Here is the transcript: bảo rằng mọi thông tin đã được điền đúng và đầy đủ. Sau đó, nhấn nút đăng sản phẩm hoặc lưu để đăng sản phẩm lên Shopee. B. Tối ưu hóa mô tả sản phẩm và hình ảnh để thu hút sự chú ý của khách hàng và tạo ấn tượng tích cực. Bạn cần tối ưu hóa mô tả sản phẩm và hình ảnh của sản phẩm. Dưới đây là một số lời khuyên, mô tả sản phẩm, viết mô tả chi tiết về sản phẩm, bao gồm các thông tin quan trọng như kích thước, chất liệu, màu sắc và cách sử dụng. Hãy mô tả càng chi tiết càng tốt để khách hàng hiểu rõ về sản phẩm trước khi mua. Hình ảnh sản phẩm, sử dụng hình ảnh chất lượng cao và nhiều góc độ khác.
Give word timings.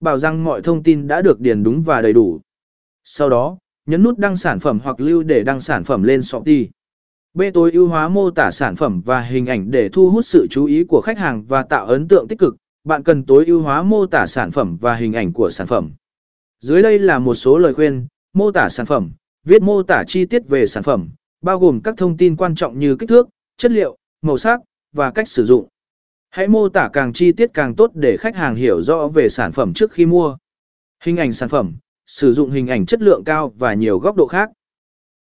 bảo 0.00 0.18
rằng 0.18 0.44
mọi 0.44 0.62
thông 0.62 0.82
tin 0.82 1.06
đã 1.06 1.22
được 1.22 1.40
điền 1.40 1.62
đúng 1.62 1.82
và 1.82 2.02
đầy 2.02 2.12
đủ. 2.12 2.40
Sau 3.04 3.30
đó, 3.30 3.58
nhấn 3.86 4.02
nút 4.02 4.18
đăng 4.18 4.36
sản 4.36 4.58
phẩm 4.58 4.78
hoặc 4.84 5.00
lưu 5.00 5.22
để 5.22 5.42
đăng 5.42 5.60
sản 5.60 5.84
phẩm 5.84 6.02
lên 6.02 6.22
Shopee. 6.22 6.64
B. 7.34 7.42
Tối 7.54 7.72
ưu 7.72 7.88
hóa 7.88 8.08
mô 8.08 8.30
tả 8.30 8.50
sản 8.50 8.76
phẩm 8.76 9.00
và 9.04 9.20
hình 9.20 9.46
ảnh 9.46 9.70
để 9.70 9.88
thu 9.88 10.10
hút 10.10 10.26
sự 10.26 10.46
chú 10.50 10.64
ý 10.64 10.84
của 10.84 11.00
khách 11.04 11.18
hàng 11.18 11.44
và 11.44 11.62
tạo 11.62 11.86
ấn 11.86 12.08
tượng 12.08 12.28
tích 12.28 12.38
cực. 12.38 12.56
Bạn 12.84 13.02
cần 13.02 13.24
tối 13.24 13.44
ưu 13.46 13.62
hóa 13.62 13.82
mô 13.82 14.06
tả 14.06 14.26
sản 14.26 14.50
phẩm 14.50 14.76
và 14.80 14.94
hình 14.94 15.12
ảnh 15.12 15.32
của 15.32 15.50
sản 15.50 15.66
phẩm. 15.66 15.90
Dưới 16.60 16.82
đây 16.82 16.98
là 16.98 17.18
một 17.18 17.34
số 17.34 17.58
lời 17.58 17.74
khuyên, 17.74 18.06
mô 18.32 18.50
tả 18.50 18.68
sản 18.68 18.86
phẩm, 18.86 19.10
viết 19.44 19.62
mô 19.62 19.82
tả 19.82 20.04
chi 20.06 20.26
tiết 20.26 20.48
về 20.48 20.66
sản 20.66 20.82
phẩm, 20.82 21.08
bao 21.42 21.58
gồm 21.58 21.80
các 21.80 21.94
thông 21.96 22.16
tin 22.16 22.36
quan 22.36 22.54
trọng 22.54 22.78
như 22.78 22.96
kích 22.96 23.08
thước, 23.08 23.28
chất 23.56 23.72
liệu, 23.72 23.96
màu 24.22 24.36
sắc 24.36 24.60
và 24.92 25.10
cách 25.10 25.28
sử 25.28 25.44
dụng. 25.44 25.66
Hãy 26.36 26.48
mô 26.48 26.68
tả 26.68 26.90
càng 26.92 27.12
chi 27.12 27.32
tiết 27.32 27.50
càng 27.54 27.74
tốt 27.74 27.90
để 27.94 28.16
khách 28.16 28.36
hàng 28.36 28.54
hiểu 28.54 28.80
rõ 28.80 29.08
về 29.08 29.28
sản 29.28 29.52
phẩm 29.52 29.72
trước 29.74 29.92
khi 29.92 30.06
mua. 30.06 30.36
Hình 31.04 31.16
ảnh 31.16 31.32
sản 31.32 31.48
phẩm, 31.48 31.76
sử 32.06 32.32
dụng 32.32 32.50
hình 32.50 32.66
ảnh 32.66 32.86
chất 32.86 33.02
lượng 33.02 33.22
cao 33.24 33.52
và 33.58 33.74
nhiều 33.74 33.98
góc 33.98 34.16
độ 34.16 34.26
khác. 34.26 34.50